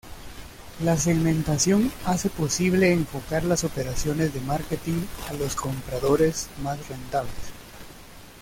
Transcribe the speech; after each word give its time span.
La 0.83 0.97
segmentación 0.97 1.91
hace 2.05 2.31
posible 2.31 2.91
enfocar 2.91 3.43
las 3.43 3.63
operaciones 3.63 4.33
de 4.33 4.41
marketing 4.41 5.05
a 5.29 5.33
los 5.33 5.55
compradores 5.55 6.49
más 6.63 6.79
rentables. 6.89 7.51